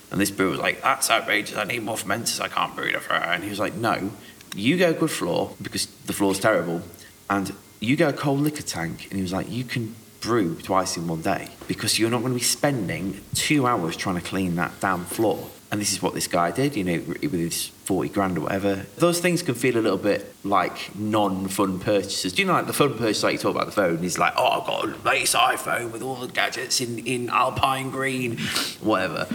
And 0.09 0.21
this 0.21 0.31
brewer 0.31 0.51
was 0.51 0.59
like, 0.59 0.81
That's 0.81 1.11
outrageous. 1.11 1.57
I 1.57 1.65
need 1.65 1.83
more 1.83 1.97
fermenters. 1.97 2.39
I 2.39 2.47
can't 2.47 2.73
brew 2.75 2.85
it. 2.85 3.03
And 3.11 3.43
he 3.43 3.49
was 3.49 3.59
like, 3.59 3.75
No, 3.75 4.09
you 4.55 4.77
go 4.77 4.93
good 4.93 5.11
floor 5.11 5.53
because 5.61 5.87
the 6.05 6.13
floor's 6.13 6.39
terrible. 6.39 6.81
And 7.29 7.53
you 7.81 7.97
go 7.97 8.13
cold 8.13 8.39
liquor 8.39 8.63
tank. 8.63 9.07
And 9.09 9.17
he 9.17 9.21
was 9.21 9.33
like, 9.33 9.51
You 9.51 9.65
can 9.65 9.95
brew 10.21 10.55
twice 10.55 10.95
in 10.95 11.09
one 11.09 11.21
day 11.21 11.49
because 11.67 11.99
you're 11.99 12.09
not 12.09 12.21
going 12.21 12.31
to 12.31 12.39
be 12.39 12.45
spending 12.45 13.19
two 13.35 13.67
hours 13.67 13.97
trying 13.97 14.15
to 14.15 14.21
clean 14.21 14.55
that 14.55 14.71
damn 14.79 15.03
floor. 15.03 15.49
And 15.73 15.81
this 15.81 15.91
is 15.91 16.03
what 16.03 16.13
this 16.13 16.27
guy 16.27 16.51
did, 16.51 16.75
you 16.75 16.83
know, 16.83 17.01
with 17.07 17.33
his 17.33 17.65
40 17.65 18.09
grand 18.09 18.37
or 18.37 18.41
whatever. 18.41 18.85
Those 18.97 19.19
things 19.19 19.41
can 19.41 19.55
feel 19.55 19.75
a 19.75 19.81
little 19.81 19.97
bit 19.97 20.31
like 20.43 20.95
non 20.95 21.47
fun 21.47 21.79
purchases. 21.79 22.31
Do 22.31 22.43
you 22.43 22.47
know, 22.47 22.53
like 22.53 22.67
the 22.67 22.73
fun 22.73 22.95
purchase, 22.95 23.23
like 23.23 23.33
you 23.33 23.39
talk 23.39 23.55
about 23.55 23.65
the 23.65 23.71
phone, 23.71 24.03
is 24.03 24.19
like, 24.19 24.33
oh, 24.37 24.61
I've 24.61 24.67
got 24.67 24.85
a 24.85 24.87
latest 25.03 25.33
iPhone 25.33 25.91
with 25.91 26.03
all 26.03 26.17
the 26.17 26.27
gadgets 26.27 26.79
in, 26.79 26.99
in 26.99 27.27
Alpine 27.31 27.89
green, 27.89 28.37
whatever. 28.81 29.27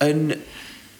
And 0.00 0.42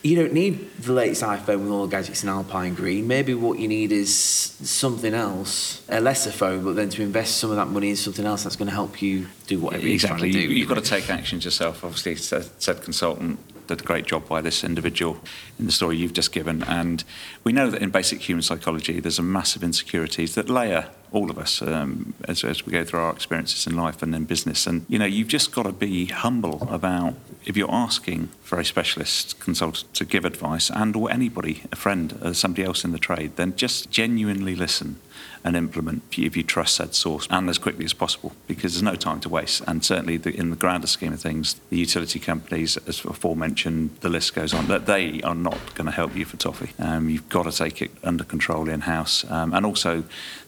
you 0.05 0.15
don't 0.15 0.33
need 0.33 0.71
the 0.77 0.93
latest 0.93 1.25
iPhone 1.25 1.63
with 1.63 1.71
all 1.71 1.89
the 1.89 1.91
gadgets 1.91 2.23
in 2.23 2.29
Alpine 2.29 2.77
green. 2.77 3.09
Maybe 3.09 3.35
what 3.35 3.59
you 3.59 3.67
need 3.67 3.91
is 3.91 4.17
something 4.17 5.15
else, 5.15 5.85
a 5.89 6.01
lesser 6.01 6.31
phone, 6.31 6.63
but 6.63 6.77
then 6.77 6.91
to 6.91 7.03
invest 7.03 7.39
some 7.39 7.51
of 7.51 7.57
that 7.57 7.67
money 7.67 7.91
in 7.91 7.97
something 7.97 8.25
else 8.25 8.45
that's 8.45 8.55
going 8.55 8.69
to 8.69 8.75
help 8.75 9.03
you 9.03 9.27
do 9.49 9.59
whatever 9.59 9.85
exactly. 9.85 10.29
you're 10.29 10.33
trying 10.35 10.43
to 10.43 10.49
do. 10.49 10.55
You've 10.55 10.69
got 10.69 10.77
to 10.77 10.81
take 10.81 11.11
actions 11.11 11.45
yourself. 11.45 11.83
Obviously, 11.83 12.15
said, 12.15 12.49
said 12.63 12.83
consultant 12.83 13.41
a 13.71 13.77
great 13.77 14.07
job 14.07 14.29
by 14.29 14.41
this 14.41 14.65
individual 14.65 15.19
in 15.59 15.67
the 15.67 15.73
story 15.73 15.97
you've 15.97 16.13
just 16.13 16.33
given. 16.33 16.63
And 16.65 17.05
we 17.45 17.53
know 17.53 17.71
that 17.71 17.83
in 17.83 17.91
basic 17.91 18.21
human 18.21 18.43
psychology, 18.43 19.01
there's 19.01 19.19
a 19.19 19.23
massive 19.23 19.63
insecurities 19.63 20.35
that 20.35 20.49
layer 20.49 20.89
all 21.13 21.31
of 21.31 21.39
us 21.39 21.63
um, 21.63 22.13
as, 22.27 22.43
as, 22.43 22.67
we 22.67 22.73
go 22.73 22.85
through 22.85 22.99
our 22.99 23.13
experiences 23.13 23.67
in 23.67 23.77
life 23.77 24.03
and 24.03 24.15
in 24.15 24.25
business. 24.25 24.67
And, 24.67 24.85
you 24.89 24.99
know, 24.99 25.05
you've 25.05 25.29
just 25.29 25.53
got 25.53 25.63
to 25.63 25.73
be 25.73 26.07
humble 26.07 26.67
about 26.69 27.15
if 27.45 27.57
you're 27.57 27.73
asking 27.73 28.31
for 28.43 28.59
a 28.59 28.65
specialist 28.65 29.39
consultant 29.39 29.95
to 29.95 30.05
give 30.05 30.25
advice 30.25 30.71
and 30.71 30.97
or 30.97 31.11
anybody, 31.11 31.63
a 31.71 31.77
friend, 31.77 32.19
or 32.21 32.35
somebody 32.35 32.65
else 32.65 32.85
in 32.85 32.91
the 32.91 32.99
trade, 32.99 33.37
then 33.37 33.55
just 33.55 33.91
genuinely 33.91 34.57
listen 34.57 34.99
and 35.45 35.57
implement 35.57 36.03
if 36.17 36.37
you 36.37 36.43
trust 36.43 36.77
said 36.77 36.95
source 36.95 37.27
and 37.31 37.49
as 37.51 37.59
quickly 37.59 37.85
as 37.85 37.93
possible 37.93 38.33
because 38.47 38.75
there's 38.75 38.83
no 38.83 38.95
time 38.95 39.21
to 39.21 39.29
waste. 39.29 39.63
And 39.67 39.85
certainly 39.85 40.17
the, 40.17 40.35
in 40.35 40.51
the 40.51 40.57
grander 40.57 40.87
scheme 40.87 41.13
of 41.13 41.21
things, 41.21 41.61
the 41.71 41.77
utility 41.77 42.19
companies, 42.19 42.77
as 42.89 43.05
aforementioned, 43.05 43.97
the 44.01 44.09
list 44.09 44.35
goes 44.35 44.55
on, 44.55 44.69
that 44.69 44.87
they 44.87 45.21
are 45.23 45.35
not 45.35 45.75
going 45.75 45.87
to 45.87 45.93
help 45.93 46.17
you 46.17 46.25
for 46.25 46.37
toffee. 46.37 46.71
Um, 46.79 47.09
you've 47.09 47.29
got 47.29 47.45
to 47.45 47.53
take 47.53 47.83
it 47.83 47.91
under 48.03 48.25
control 48.25 48.69
in 48.69 48.83
house. 48.83 49.29
Um, 49.31 49.53
and 49.53 49.67
also, 49.67 50.05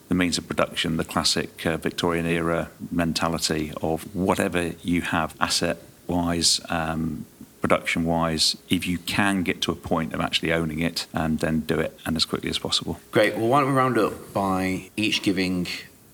the 0.09 0.15
means 0.15 0.39
of 0.39 0.47
production, 0.47 0.97
the 0.97 1.05
classic 1.05 1.67
uh, 1.67 1.77
Victorian 1.77 2.27
era 2.27 2.71
mentality 2.91 3.73
of 3.83 4.15
whatever 4.15 4.73
you 4.83 5.03
have 5.03 5.35
asset 5.41 5.79
wise, 6.07 6.61
um, 6.69 7.27
production 7.67 8.05
wise, 8.05 8.57
if 8.69 8.87
you 8.87 8.97
can 8.97 9.43
get 9.43 9.61
to 9.61 9.73
a 9.73 9.75
point 9.75 10.15
of 10.15 10.21
actually 10.21 10.53
owning 10.53 10.79
it, 10.79 11.09
and 11.13 11.41
then 11.41 11.59
do 11.61 11.81
it 11.81 11.99
and 12.07 12.15
as 12.15 12.25
quickly 12.25 12.49
as 12.49 12.59
possible. 12.61 13.01
Great. 13.11 13.37
Well, 13.37 13.49
why 13.49 13.59
don't 13.59 13.71
we 13.71 13.75
round 13.75 13.99
up 13.99 14.33
by 14.33 14.89
each 14.97 15.21
giving 15.23 15.67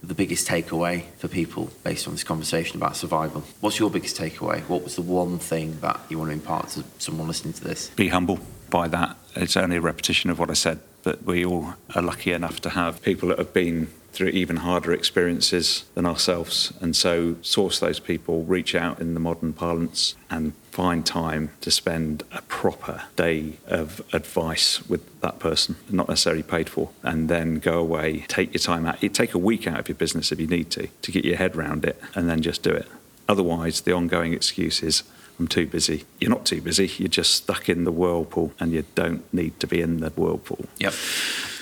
the 0.02 0.14
biggest 0.14 0.48
takeaway 0.48 1.04
for 1.18 1.28
people 1.28 1.70
based 1.84 2.08
on 2.08 2.14
this 2.14 2.24
conversation 2.24 2.78
about 2.78 2.96
survival? 2.96 3.42
What's 3.60 3.78
your 3.78 3.90
biggest 3.90 4.16
takeaway? 4.16 4.62
What 4.62 4.82
was 4.82 4.96
the 4.96 5.02
one 5.02 5.38
thing 5.38 5.78
that 5.80 6.00
you 6.08 6.18
want 6.18 6.30
to 6.30 6.32
impart 6.32 6.70
to 6.70 6.84
someone 6.98 7.28
listening 7.28 7.52
to 7.52 7.64
this? 7.64 7.90
Be 7.90 8.08
humble 8.08 8.40
by 8.70 8.88
that. 8.88 9.18
It's 9.36 9.56
only 9.58 9.76
a 9.76 9.82
repetition 9.82 10.30
of 10.30 10.38
what 10.38 10.48
I 10.48 10.54
said, 10.54 10.80
but 11.02 11.22
we 11.24 11.44
all 11.44 11.74
are 11.94 12.00
lucky 12.00 12.32
enough 12.32 12.62
to 12.62 12.70
have 12.70 13.02
people 13.02 13.28
that 13.28 13.38
have 13.38 13.52
been 13.52 13.88
through 14.12 14.28
even 14.28 14.56
harder 14.56 14.92
experiences 14.92 15.84
than 15.94 16.06
ourselves. 16.06 16.72
And 16.80 16.94
so, 16.94 17.36
source 17.42 17.78
those 17.80 17.98
people, 17.98 18.44
reach 18.44 18.74
out 18.74 19.00
in 19.00 19.14
the 19.14 19.20
modern 19.20 19.52
parlance, 19.52 20.14
and 20.30 20.52
find 20.70 21.04
time 21.04 21.50
to 21.60 21.70
spend 21.70 22.22
a 22.32 22.42
proper 22.42 23.02
day 23.16 23.58
of 23.66 24.02
advice 24.12 24.86
with 24.88 25.20
that 25.20 25.38
person, 25.38 25.76
not 25.90 26.08
necessarily 26.08 26.42
paid 26.42 26.68
for, 26.68 26.90
and 27.02 27.28
then 27.28 27.58
go 27.58 27.78
away, 27.78 28.24
take 28.28 28.52
your 28.52 28.60
time 28.60 28.86
out. 28.86 29.02
You 29.02 29.08
take 29.08 29.34
a 29.34 29.38
week 29.38 29.66
out 29.66 29.78
of 29.78 29.88
your 29.88 29.96
business 29.96 30.32
if 30.32 30.40
you 30.40 30.46
need 30.46 30.70
to, 30.72 30.86
to 30.86 31.12
get 31.12 31.24
your 31.24 31.36
head 31.36 31.56
around 31.56 31.84
it, 31.84 32.00
and 32.14 32.28
then 32.28 32.42
just 32.42 32.62
do 32.62 32.70
it. 32.70 32.86
Otherwise, 33.28 33.82
the 33.82 33.92
ongoing 33.92 34.32
excuse 34.32 34.82
is, 34.82 35.04
I'm 35.38 35.48
too 35.48 35.66
busy. 35.66 36.04
You're 36.20 36.30
not 36.30 36.44
too 36.44 36.60
busy. 36.60 36.90
You're 36.98 37.08
just 37.08 37.32
stuck 37.32 37.68
in 37.68 37.84
the 37.84 37.92
whirlpool 37.92 38.52
and 38.60 38.72
you 38.72 38.84
don't 38.94 39.32
need 39.32 39.58
to 39.60 39.66
be 39.66 39.80
in 39.80 40.00
the 40.00 40.10
whirlpool. 40.10 40.66
Yep. 40.78 40.92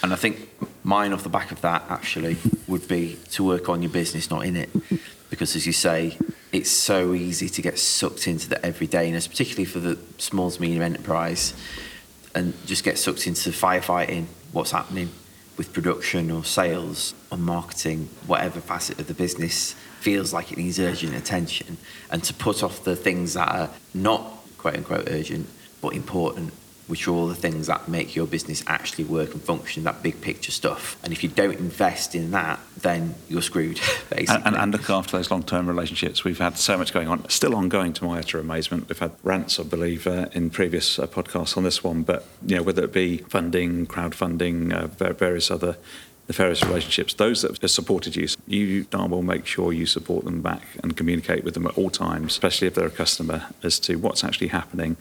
And 0.03 0.13
I 0.13 0.17
think 0.17 0.49
mine 0.83 1.13
off 1.13 1.23
the 1.23 1.29
back 1.29 1.53
of 1.53 1.61
that 1.61 1.85
actually 1.89 2.37
would 2.67 2.89
be 2.89 3.19
to 3.33 3.45
work 3.45 3.69
on 3.69 3.83
your 3.83 3.91
business, 3.91 4.31
not 4.31 4.47
in 4.47 4.57
it. 4.57 4.71
Because 5.29 5.55
as 5.55 5.67
you 5.67 5.73
say, 5.73 6.17
it's 6.53 6.71
so 6.71 7.15
easy 7.15 7.49
to 7.49 7.63
get 7.63 7.79
sucked 7.79 8.27
into 8.27 8.49
the 8.49 8.57
everydayness, 8.57 9.29
particularly 9.29 9.67
for 9.67 9.79
the 9.79 9.99
small 10.19 10.51
to 10.51 10.61
medium 10.61 10.83
enterprise, 10.83 11.55
and 12.35 12.55
just 12.67 12.83
get 12.83 12.99
sucked 12.99 13.27
into 13.27 13.51
firefighting 13.51 14.27
what's 14.53 14.73
happening 14.73 15.11
with 15.57 15.73
production 15.73 16.31
or 16.31 16.43
sales 16.43 17.15
or 17.31 17.39
marketing, 17.39 18.09
whatever 18.27 18.61
facet 18.61 18.99
of 18.99 19.07
the 19.07 19.15
business 19.15 19.75
feels 20.01 20.33
like 20.33 20.51
it 20.51 20.59
needs 20.59 20.81
urgent 20.81 21.15
attention, 21.15 21.77
and 22.11 22.25
to 22.25 22.33
put 22.35 22.63
off 22.63 22.83
the 22.85 22.97
things 22.97 23.35
that 23.35 23.49
are 23.49 23.71
not 23.93 24.23
quote 24.59 24.75
unquote 24.75 25.09
urgent 25.09 25.47
but 25.81 25.95
important 25.95 26.53
which 26.91 27.07
are 27.07 27.13
all 27.13 27.29
the 27.29 27.35
things 27.35 27.69
that 27.69 27.89
make 27.89 28.17
your 28.17 28.27
business 28.27 28.65
actually 28.67 29.05
work 29.05 29.33
and 29.33 29.41
function, 29.41 29.85
that 29.85 30.03
big 30.03 30.21
picture 30.21 30.51
stuff. 30.51 30.99
And 31.05 31.13
if 31.13 31.23
you 31.23 31.29
don't 31.29 31.59
invest 31.59 32.17
in 32.17 32.33
that, 32.33 32.59
then 32.79 33.15
you're 33.29 33.43
screwed, 33.43 33.81
basically. 34.11 34.43
And, 34.45 34.57
and, 34.57 34.73
look 34.73 34.91
after 34.91 35.17
those 35.17 35.31
long 35.31 35.45
term 35.45 35.69
relationships. 35.69 36.25
We've 36.25 36.39
had 36.39 36.59
so 36.59 36.77
much 36.77 36.93
going 36.93 37.07
on, 37.07 37.29
still 37.29 37.55
ongoing 37.55 37.93
to 37.95 38.05
my 38.05 38.19
utter 38.19 38.41
amazement. 38.41 38.89
We've 38.89 38.99
had 38.99 39.13
rants, 39.23 39.61
I 39.61 39.63
believe, 39.63 40.07
uh, 40.07 40.27
in 40.33 40.51
previous 40.51 40.99
uh, 40.99 41.07
podcasts 41.07 41.57
on 41.57 41.63
this 41.63 41.85
one, 41.85 42.03
but 42.03 42.27
you 42.45 42.57
know, 42.57 42.63
whether 42.63 42.83
it 42.83 42.93
be 42.93 43.19
funding, 43.19 43.87
crowdfunding, 43.87 44.73
uh, 44.73 45.13
various 45.13 45.51
other 45.51 45.77
nefarious 46.31 46.63
relationships, 46.63 47.15
those 47.15 47.43
that 47.43 47.61
have 47.61 47.71
supported 47.73 48.15
you, 48.15 48.29
you 48.47 48.85
darn 48.85 49.11
well 49.11 49.21
make 49.21 49.47
sure 49.47 49.73
you 49.73 49.85
support 49.85 50.25
them 50.25 50.41
back 50.41 50.63
and 50.81 50.97
communicate 50.97 51.43
with 51.43 51.55
them 51.55 51.67
at 51.67 51.77
all 51.77 51.91
times, 51.91 52.31
especially 52.31 52.69
if 52.69 52.75
they're 52.77 52.87
a 52.87 52.91
customer, 52.91 53.47
as 53.65 53.81
to 53.81 53.97
what's 53.97 54.23
actually 54.23 54.47
happening. 54.47 54.97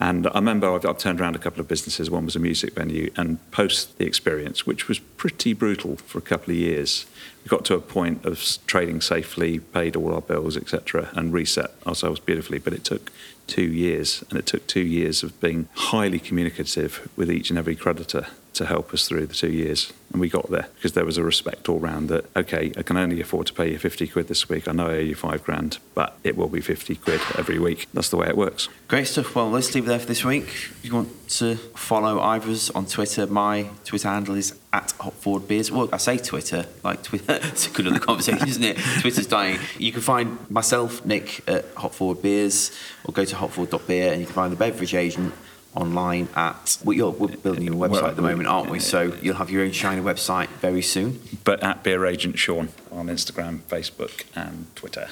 And 0.00 0.26
I 0.28 0.36
remember 0.36 0.74
I've, 0.74 0.86
I've 0.86 0.96
turned 0.96 1.20
around 1.20 1.36
a 1.36 1.38
couple 1.38 1.60
of 1.60 1.68
businesses. 1.68 2.10
One 2.10 2.24
was 2.24 2.34
a 2.34 2.38
music 2.38 2.72
venue, 2.72 3.12
and 3.14 3.38
post 3.50 3.98
the 3.98 4.06
experience, 4.06 4.66
which 4.66 4.88
was 4.88 4.98
pretty 4.98 5.52
brutal 5.52 5.96
for 5.96 6.16
a 6.16 6.22
couple 6.22 6.52
of 6.52 6.56
years, 6.56 7.04
we 7.44 7.48
got 7.50 7.66
to 7.66 7.74
a 7.74 7.80
point 7.80 8.24
of 8.24 8.42
trading 8.66 9.02
safely, 9.02 9.58
paid 9.58 9.96
all 9.96 10.14
our 10.14 10.22
bills, 10.22 10.56
etc., 10.56 11.10
and 11.12 11.34
reset 11.34 11.72
ourselves 11.86 12.20
beautifully. 12.20 12.58
But 12.58 12.72
it 12.72 12.84
took 12.84 13.12
two 13.46 13.70
years, 13.70 14.24
and 14.30 14.38
it 14.38 14.46
took 14.46 14.66
two 14.66 14.80
years 14.80 15.22
of 15.22 15.38
being 15.40 15.68
highly 15.74 16.20
communicative 16.20 17.10
with 17.16 17.30
each 17.30 17.50
and 17.50 17.58
every 17.58 17.76
creditor 17.76 18.28
to 18.54 18.66
help 18.66 18.92
us 18.92 19.08
through 19.08 19.26
the 19.26 19.34
two 19.34 19.50
years. 19.50 19.92
And 20.12 20.20
we 20.20 20.28
got 20.28 20.50
there 20.50 20.68
because 20.74 20.92
there 20.94 21.04
was 21.04 21.18
a 21.18 21.22
respect 21.22 21.68
all 21.68 21.78
round 21.78 22.08
that, 22.08 22.24
okay, 22.34 22.72
I 22.76 22.82
can 22.82 22.96
only 22.96 23.20
afford 23.20 23.46
to 23.46 23.52
pay 23.52 23.70
you 23.70 23.78
50 23.78 24.08
quid 24.08 24.26
this 24.26 24.48
week. 24.48 24.66
I 24.66 24.72
know 24.72 24.88
I 24.88 24.96
owe 24.96 24.98
you 24.98 25.14
five 25.14 25.44
grand, 25.44 25.78
but 25.94 26.16
it 26.24 26.36
will 26.36 26.48
be 26.48 26.60
50 26.60 26.96
quid 26.96 27.20
every 27.38 27.58
week. 27.58 27.86
That's 27.94 28.08
the 28.08 28.16
way 28.16 28.26
it 28.26 28.36
works. 28.36 28.68
Great 28.88 29.06
stuff. 29.06 29.34
Well, 29.36 29.50
let's 29.50 29.72
leave 29.74 29.84
it 29.84 29.88
there 29.88 30.00
for 30.00 30.06
this 30.06 30.24
week. 30.24 30.48
If 30.48 30.80
you 30.82 30.94
want 30.94 31.28
to 31.30 31.56
follow 31.56 32.20
either's 32.20 32.70
on 32.70 32.86
Twitter, 32.86 33.26
my 33.28 33.68
Twitter 33.84 34.08
handle 34.08 34.34
is 34.34 34.58
at 34.72 34.88
Hopforward 34.98 35.46
Beers. 35.46 35.70
Well, 35.70 35.88
I 35.92 35.98
say 35.98 36.18
Twitter, 36.18 36.66
like 36.82 37.04
Twitter, 37.04 37.38
it's 37.44 37.68
a 37.68 37.70
good 37.70 37.86
other 37.86 38.00
conversation, 38.00 38.48
isn't 38.48 38.64
it? 38.64 38.76
Twitter's 39.00 39.26
dying. 39.26 39.60
You 39.78 39.92
can 39.92 40.02
find 40.02 40.50
myself, 40.50 41.04
Nick, 41.06 41.48
at 41.48 41.72
Hopforward 41.76 42.20
Beers, 42.20 42.76
or 43.04 43.12
go 43.12 43.24
to 43.24 43.36
hopforward.beer 43.36 44.12
and 44.12 44.20
you 44.20 44.26
can 44.26 44.34
find 44.34 44.52
the 44.52 44.56
beverage 44.56 44.94
agent 44.94 45.32
online 45.74 46.28
at 46.34 46.78
well, 46.84 46.96
you're, 46.96 47.10
we're 47.10 47.36
building 47.36 47.64
your 47.64 47.74
website 47.74 48.08
at 48.08 48.16
the 48.16 48.22
moment, 48.22 48.48
aren't 48.48 48.70
we? 48.70 48.80
So 48.80 49.14
you'll 49.22 49.36
have 49.36 49.50
your 49.50 49.62
own 49.62 49.72
shiny 49.72 50.02
website 50.02 50.48
very 50.60 50.82
soon. 50.82 51.20
But 51.44 51.62
at 51.62 51.82
Beer 51.82 52.06
Agent 52.06 52.38
Sean 52.38 52.70
on 52.90 53.06
Instagram, 53.06 53.60
Facebook, 53.60 54.24
and 54.34 54.66
Twitter. 54.74 55.08